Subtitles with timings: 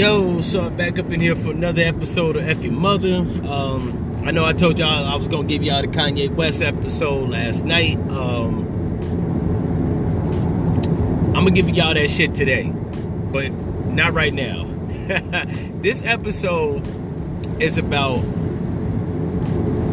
[0.00, 3.16] Yo, so I'm back up in here for another episode of F Your Mother.
[3.16, 7.28] Um, I know I told y'all I was gonna give y'all the Kanye West episode
[7.28, 7.98] last night.
[8.08, 8.64] Um,
[11.26, 12.72] I'm gonna give y'all that shit today,
[13.30, 14.64] but not right now.
[15.82, 16.82] this episode
[17.60, 18.22] is about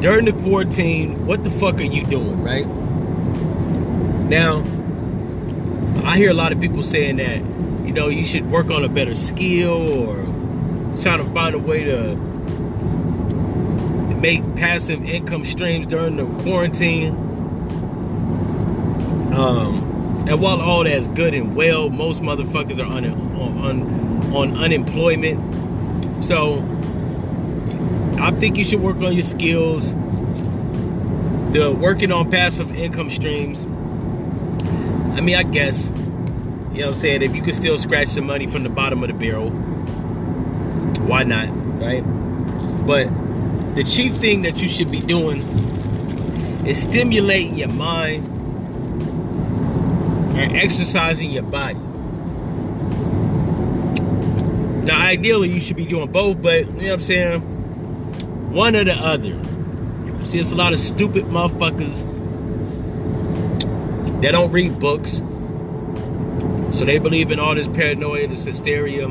[0.00, 2.68] during the quarantine, what the fuck are you doing, right?
[4.28, 4.58] Now,
[6.04, 7.42] I hear a lot of people saying that
[7.98, 10.24] know, you should work on a better skill or
[11.02, 12.14] try to find a way to
[14.20, 17.08] make passive income streams during the quarantine.
[19.34, 26.24] Um, and while all that's good and well, most motherfuckers are on, on, on unemployment.
[26.24, 26.58] So
[28.20, 29.92] I think you should work on your skills.
[31.52, 33.64] The working on passive income streams.
[35.16, 35.90] I mean, I guess
[36.78, 37.22] you know what I'm saying?
[37.22, 41.48] If you could still scratch some money from the bottom of the barrel, why not,
[41.80, 42.02] right?
[42.86, 43.08] But
[43.74, 45.40] the chief thing that you should be doing
[46.64, 48.28] is stimulating your mind
[50.38, 51.74] and exercising your body.
[54.86, 57.40] Now, ideally, you should be doing both, but you know what I'm saying?
[58.52, 59.34] One or the other.
[60.24, 62.04] See, it's a lot of stupid motherfuckers
[64.20, 65.22] that don't read books
[66.78, 69.08] so they believe in all this paranoia, this hysteria.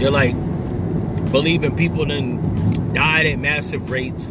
[0.00, 0.34] They're like
[1.30, 4.26] believing people then died at massive rates.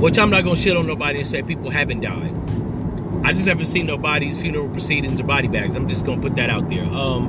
[0.00, 2.34] Which I'm not gonna shit on nobody and say people haven't died.
[3.24, 5.76] I just haven't seen nobody's funeral proceedings or body bags.
[5.76, 6.82] I'm just gonna put that out there.
[6.86, 7.28] Um,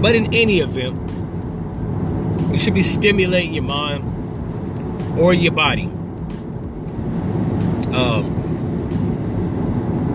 [0.00, 0.96] but in any event,
[2.50, 4.02] you should be stimulating your mind
[5.20, 5.90] or your body
[7.94, 8.24] um,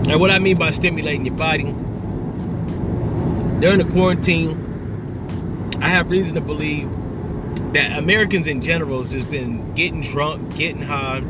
[0.08, 1.64] and what I mean by stimulating your body,
[3.60, 4.64] during the quarantine,
[5.80, 6.88] I have reason to believe
[7.72, 11.20] that Americans in general has just been getting drunk, getting high,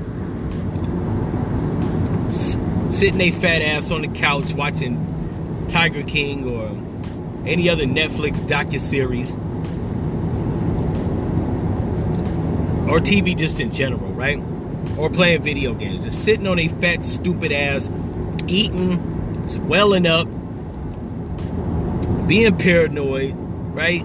[2.92, 6.68] sitting a fat ass on the couch watching Tiger King or
[7.46, 9.32] any other Netflix docu series
[12.88, 14.42] or TV just in general, right?
[14.98, 16.04] Or playing video games.
[16.04, 17.88] Just sitting on a fat, stupid ass,
[18.46, 20.26] eating, swelling up,
[22.26, 23.34] being paranoid,
[23.74, 24.04] right?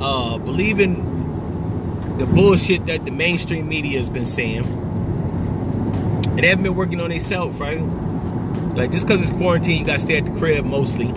[0.00, 1.06] Uh, believing
[2.18, 4.64] the bullshit that the mainstream media has been saying.
[4.64, 7.80] And they haven't been working on themselves, right?
[8.74, 11.12] Like, just because it's quarantine, you got to stay at the crib mostly.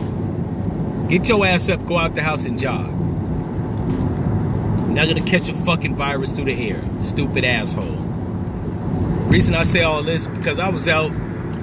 [1.08, 2.88] Get your ass up, go out the house and jog.
[4.94, 8.13] You're not gonna catch a fucking virus through the air, stupid asshole.
[9.34, 11.12] Reason I say all this because I was out,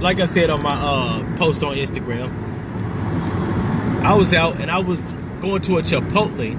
[0.00, 2.28] like I said on my uh, post on Instagram,
[4.02, 4.98] I was out and I was
[5.40, 6.58] going to a Chipotle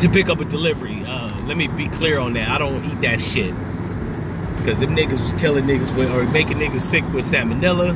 [0.00, 1.00] to pick up a delivery.
[1.06, 2.48] Uh, let me be clear on that.
[2.48, 3.54] I don't eat that shit
[4.56, 7.94] because them niggas was killing niggas with or making niggas sick with salmonella.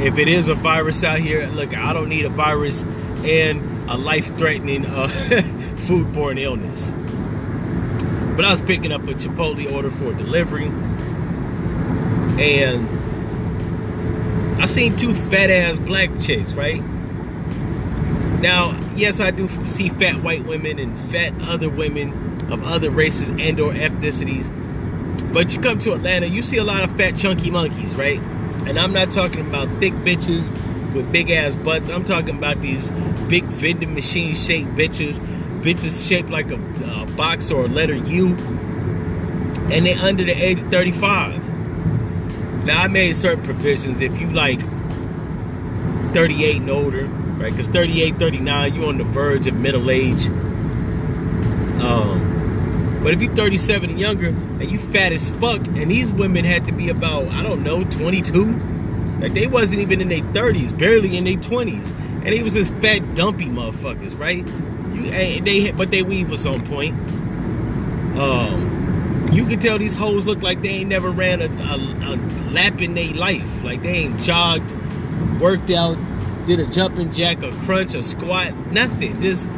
[0.00, 2.84] If it is a virus out here, look, I don't need a virus
[3.24, 6.94] and a life-threatening uh, foodborne illness.
[8.40, 10.64] But I was picking up a Chipotle order for delivery.
[12.42, 12.88] And
[14.58, 16.82] I seen two fat ass black chicks, right?
[18.40, 22.14] Now, yes, I do see fat white women and fat other women
[22.50, 24.50] of other races and or ethnicities.
[25.34, 28.20] But you come to Atlanta, you see a lot of fat chunky monkeys, right?
[28.66, 30.50] And I'm not talking about thick bitches
[30.94, 31.90] with big ass butts.
[31.90, 32.88] I'm talking about these
[33.28, 35.20] big vending machine shaped bitches
[35.60, 38.28] bitches shaped like a uh, box or a letter U,
[39.70, 41.48] and they under the age of 35.
[42.64, 44.60] Now I made certain provisions if you like
[46.12, 47.50] 38 and older, right?
[47.50, 50.26] Because 38, 39, you're on the verge of middle age.
[51.80, 56.44] Um, but if you're 37 and younger and you fat as fuck, and these women
[56.44, 58.44] had to be about, I don't know, 22,
[59.20, 61.90] like they wasn't even in their 30s, barely in their 20s.
[61.90, 64.46] And they was just fat, dumpy motherfuckers, right?
[65.04, 66.94] You, they hit, but they weave was on point.
[68.18, 72.16] Um, you can tell these hoes look like they ain't never ran a, a, a
[72.50, 73.62] lap in their life.
[73.62, 74.70] Like they ain't jogged,
[75.40, 75.96] worked out,
[76.46, 79.20] did a jumping jack, a crunch, a squat, nothing.
[79.20, 79.48] Just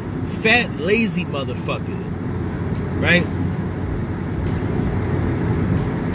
[0.41, 1.99] fat, lazy motherfucker.
[3.01, 3.25] Right?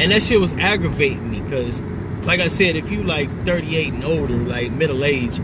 [0.01, 1.83] And that shit was aggravating me because,
[2.23, 5.41] like I said, if you like 38 and older, like middle age,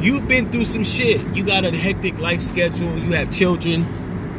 [0.00, 1.20] you've been through some shit.
[1.34, 2.96] You got a hectic life schedule.
[2.98, 3.84] You have children.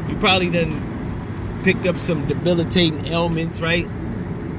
[0.10, 3.86] You probably done picked up some debilitating ailments, right?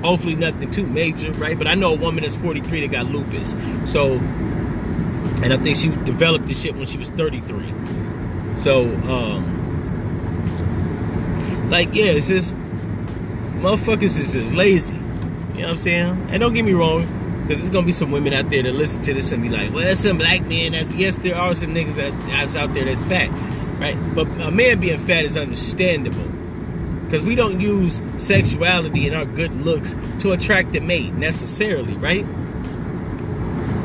[0.03, 1.57] Hopefully nothing too major, right?
[1.57, 3.55] But I know a woman that's 43 that got lupus.
[3.85, 4.15] So,
[5.43, 7.73] and I think she developed this shit when she was 33.
[8.59, 9.61] So, um,
[11.71, 12.55] like, yeah, it's just,
[13.59, 14.95] motherfuckers is just lazy.
[14.95, 16.29] You know what I'm saying?
[16.31, 17.07] And don't get me wrong,
[17.44, 19.70] because there's gonna be some women out there that listen to this and be like,
[19.75, 23.02] well, some black men that's yes, there are some niggas that, that's out there that's
[23.02, 23.29] fat.
[23.79, 23.99] Right?
[24.14, 26.26] But a man being fat is understandable.
[27.05, 32.25] Because we don't use sexuality and our good looks to attract a mate necessarily, right?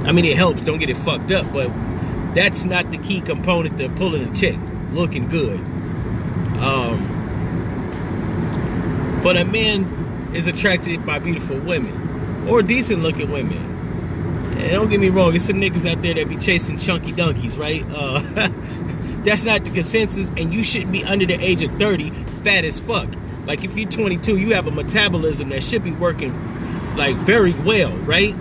[0.05, 1.67] I mean, it helps, don't get it fucked up, but
[2.33, 4.57] that's not the key component to pulling a chick,
[4.91, 5.59] looking good.
[6.59, 7.17] Um,
[9.21, 12.08] but a man is attracted by beautiful women
[12.47, 13.57] or decent looking women.
[14.57, 17.57] And don't get me wrong, there's some niggas out there that be chasing chunky donkeys,
[17.57, 17.83] right?
[17.89, 18.19] Uh,
[19.24, 22.12] that's not the consensus, and you shouldn't be under the age of 30
[22.44, 23.09] fat as fuck.
[23.45, 26.33] Like if you're 22, you have a metabolism that should be working
[26.95, 28.36] like very well, right?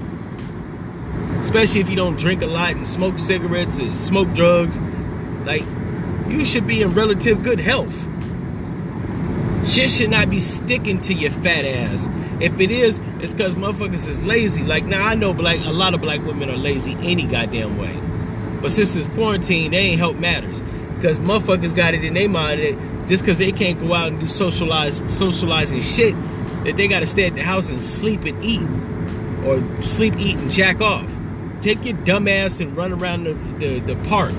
[1.40, 4.80] Especially if you don't drink a lot and smoke cigarettes and smoke drugs.
[5.44, 5.64] Like
[6.28, 8.08] you should be in relative good health.
[9.66, 12.08] Shit should not be sticking to your fat ass.
[12.40, 14.62] If it is, it's because motherfuckers is lazy.
[14.62, 17.98] Like now I know black a lot of black women are lazy any goddamn way.
[18.60, 20.62] But since it's quarantine, they ain't help matters.
[20.94, 24.20] Because motherfuckers got it in their mind that just because they can't go out and
[24.20, 26.14] do socialize socializing shit,
[26.64, 28.66] that they gotta stay at the house and sleep and eat.
[29.46, 31.10] Or sleep, eat, and jack off.
[31.60, 34.34] Take your dumb ass and run around the, the, the park.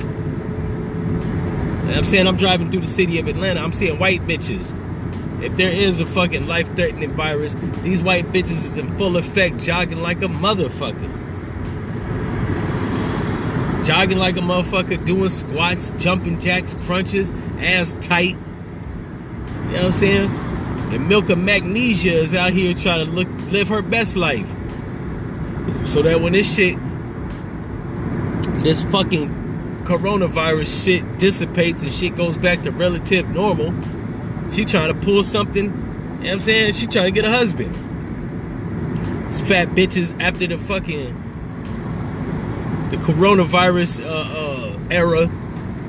[1.95, 4.73] I'm saying I'm driving through the city of Atlanta, I'm seeing white bitches.
[5.41, 10.01] If there is a fucking life-threatening virus, these white bitches is in full effect, jogging
[10.01, 11.19] like a motherfucker
[13.89, 18.36] jogging like a motherfucker, doing squats, jumping jacks, crunches, ass tight.
[18.36, 20.31] You know what I'm saying?
[20.94, 24.47] And Milka Magnesia is out here trying to look live her best life.
[25.85, 26.77] So that when this shit,
[28.63, 29.30] this fucking
[29.85, 33.71] coronavirus shit dissipates and shit goes back to relative normal,
[34.51, 36.73] she trying to pull something, you know what I'm saying?
[36.73, 37.73] She trying to get a husband.
[39.25, 41.27] These fat bitches after the fucking
[42.89, 45.29] the coronavirus uh, uh, era,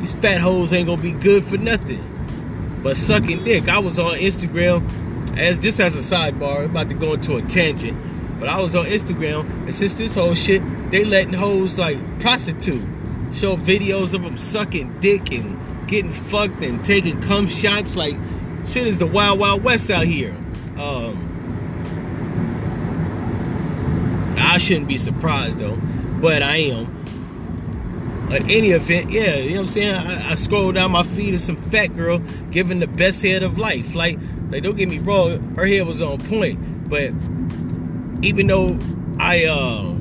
[0.01, 2.07] these fat hoes ain't gonna be good for nothing.
[2.83, 3.69] But sucking dick.
[3.69, 4.87] I was on Instagram
[5.39, 7.97] as just as a sidebar, about to go into a tangent.
[8.39, 12.83] But I was on Instagram, and since this whole shit, they letting hoes like prostitute
[13.33, 17.97] show videos of them sucking dick and getting fucked and taking cum shots.
[17.97, 18.15] Like
[18.71, 20.35] shit is the wild wild west out here.
[20.79, 21.27] Um,
[24.39, 25.79] I shouldn't be surprised though
[26.21, 26.97] but I am.
[28.31, 29.95] At any event, yeah, you know what I'm saying?
[29.95, 32.19] I, I scroll down my feed of some fat girl
[32.51, 33.95] giving the best head of life.
[33.95, 34.19] Like,
[34.51, 36.89] like don't get me wrong, her head was on point.
[36.89, 37.13] But
[38.25, 38.79] even though
[39.19, 39.95] I uh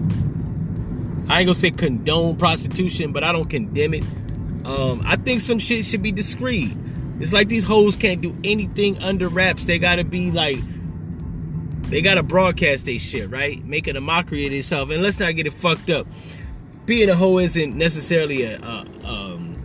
[1.28, 4.04] I ain't gonna say condone prostitution, but I don't condemn it.
[4.66, 6.76] Um, I think some shit should be discreet.
[7.20, 9.66] It's like these hoes can't do anything under wraps.
[9.66, 10.58] They gotta be like
[11.90, 13.64] they gotta broadcast their shit, right?
[13.66, 14.92] Making a mockery of themselves.
[14.92, 16.08] And let's not get it fucked up.
[16.86, 19.64] Being a hoe isn't necessarily a, a, um,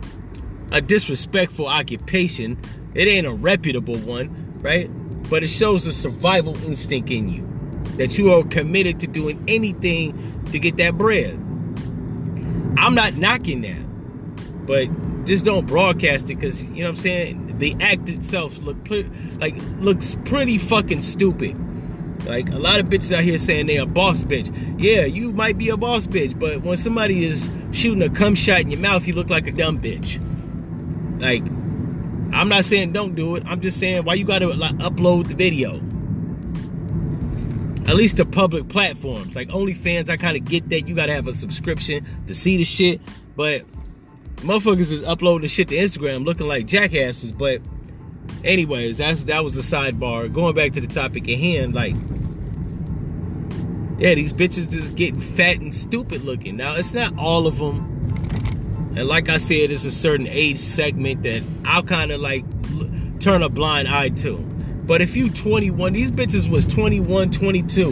[0.71, 2.59] a disrespectful occupation.
[2.93, 4.89] It ain't a reputable one, right?
[5.29, 7.47] But it shows a survival instinct in you
[7.97, 11.33] that you are committed to doing anything to get that bread.
[12.77, 17.44] I'm not knocking that, but just don't broadcast it because you know what I'm saying.
[17.57, 18.77] The act itself look
[19.39, 21.55] like looks pretty fucking stupid.
[22.25, 24.53] Like a lot of bitches out here saying they a boss bitch.
[24.81, 28.61] Yeah, you might be a boss bitch, but when somebody is shooting a cum shot
[28.61, 30.19] in your mouth, you look like a dumb bitch.
[31.21, 31.43] Like,
[32.33, 33.43] I'm not saying don't do it.
[33.45, 35.75] I'm just saying why you gotta like, upload the video.
[37.87, 39.35] At least to public platforms.
[39.35, 42.63] Like OnlyFans, I kind of get that you gotta have a subscription to see the
[42.63, 42.99] shit.
[43.35, 43.65] But
[44.37, 47.31] motherfuckers is uploading shit to Instagram looking like jackasses.
[47.31, 47.61] But
[48.43, 50.31] anyways, that's that was the sidebar.
[50.31, 51.95] Going back to the topic at hand, like
[53.97, 56.57] yeah, these bitches just getting fat and stupid looking.
[56.57, 57.91] Now, it's not all of them.
[58.97, 62.43] And like I said, it's a certain age segment that I'll kind of like
[63.19, 64.37] turn a blind eye to.
[64.85, 67.91] But if you 21, these bitches was 21, 22.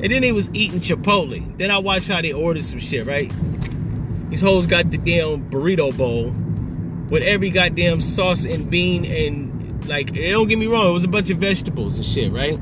[0.00, 1.56] And then they was eating Chipotle.
[1.58, 3.32] Then I watched how they ordered some shit, right?
[4.28, 6.34] These hoes got the damn burrito bowl
[7.10, 11.08] with every goddamn sauce and bean and like, don't get me wrong, it was a
[11.08, 12.58] bunch of vegetables and shit, right?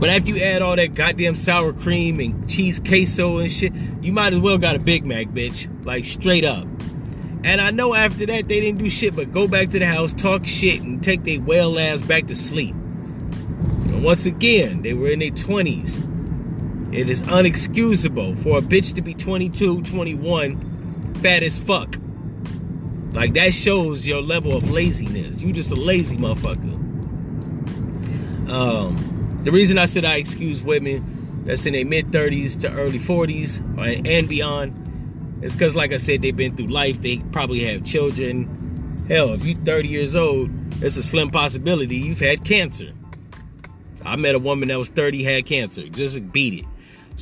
[0.00, 4.12] But after you add all that goddamn sour cream and cheese queso and shit, you
[4.12, 5.68] might as well got a Big Mac, bitch.
[5.84, 6.66] Like straight up.
[7.44, 10.12] And I know after that they didn't do shit but go back to the house,
[10.12, 12.74] talk shit, and take their whale ass back to sleep.
[12.74, 16.08] And once again, they were in their 20s.
[16.92, 21.96] It is unexcusable for a bitch to be 22, 21, fat as fuck.
[23.12, 25.40] Like that shows your level of laziness.
[25.40, 26.74] You just a lazy motherfucker.
[28.50, 32.98] Um, the reason I said I excuse women that's in their mid 30s to early
[32.98, 33.60] 40s
[34.06, 34.78] and beyond
[35.42, 37.00] is because, like I said, they've been through life.
[37.00, 39.06] They probably have children.
[39.08, 40.50] Hell, if you're 30 years old,
[40.82, 42.92] it's a slim possibility you've had cancer.
[44.04, 45.88] I met a woman that was 30 had cancer.
[45.88, 46.66] Just beat it.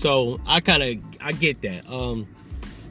[0.01, 1.87] So I kind of I get that.
[1.87, 2.27] Um,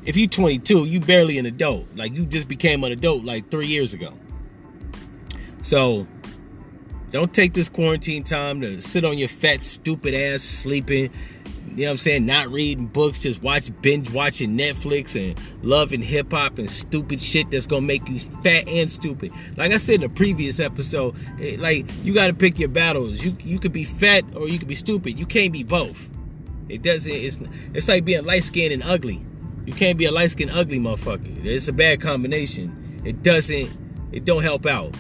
[0.05, 1.87] if you're 22, you barely an adult.
[1.95, 4.13] Like you just became an adult like three years ago.
[5.63, 6.05] So
[7.09, 11.09] don't take this quarantine time to sit on your fat, stupid ass sleeping.
[11.71, 12.27] You know what I'm saying?
[12.27, 17.19] Not reading books, just watch binge watching Netflix and Love & Hip Hop and stupid
[17.19, 19.31] shit that's gonna make you fat and stupid.
[19.57, 23.23] Like I said in the previous episode, it, like you gotta pick your battles.
[23.23, 25.17] You you could be fat or you could be stupid.
[25.17, 26.07] You can't be both.
[26.69, 27.11] It doesn't.
[27.11, 27.39] It's
[27.73, 29.25] it's like being light skinned and ugly.
[29.65, 31.45] You can't be a light skinned ugly motherfucker.
[31.45, 33.01] It's a bad combination.
[33.03, 33.69] It doesn't.
[34.11, 34.95] It don't help out.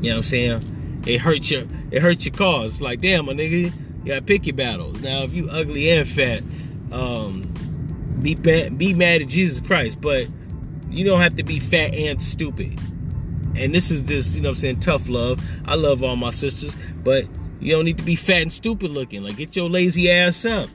[0.00, 1.02] You know what I'm saying?
[1.06, 1.64] It hurts your.
[1.90, 2.80] It hurts your cause.
[2.80, 3.72] Like damn, my nigga,
[4.04, 5.00] you gotta pick your battles.
[5.00, 6.42] Now, if you ugly and fat,
[6.92, 7.42] um,
[8.20, 10.28] be bad, be mad at Jesus Christ, but
[10.90, 12.78] you don't have to be fat and stupid.
[13.56, 15.42] And this is just, you know what I'm saying, tough love.
[15.64, 17.24] I love all my sisters, but
[17.60, 19.22] you don't need to be fat and stupid looking.
[19.22, 20.68] Like, get your lazy ass up.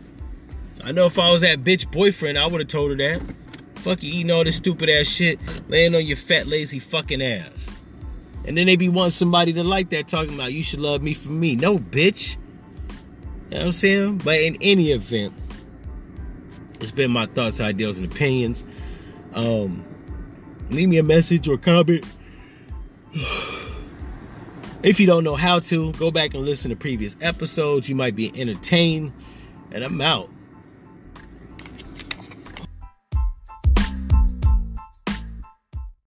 [0.83, 3.21] I know if I was that bitch boyfriend, I would have told her that.
[3.75, 7.71] Fuck you eating all this stupid ass shit, laying on your fat, lazy fucking ass.
[8.45, 11.13] And then they be wanting somebody to like that, talking about you should love me
[11.13, 11.55] for me.
[11.55, 12.35] No, bitch.
[13.49, 14.17] You know what I'm saying?
[14.19, 15.33] But in any event,
[16.81, 18.63] it's been my thoughts, ideals, and opinions.
[19.33, 19.85] Um,
[20.69, 22.05] leave me a message or comment.
[24.83, 27.87] If you don't know how to, go back and listen to previous episodes.
[27.87, 29.13] You might be entertained.
[29.71, 30.29] And I'm out.